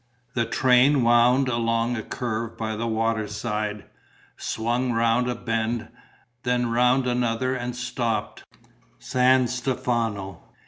The 0.33 0.47
train 0.47 1.03
wound 1.03 1.47
along 1.47 1.95
a 1.95 2.01
curve 2.01 2.57
by 2.57 2.75
the 2.75 2.87
water 2.87 3.27
side, 3.27 3.83
swung 4.35 4.91
round 4.93 5.29
a 5.29 5.35
bend, 5.35 5.89
then 6.41 6.71
round 6.71 7.05
another 7.05 7.53
and 7.53 7.75
stopped: 7.75 8.43
San 8.97 9.47
Stefano. 9.47 10.41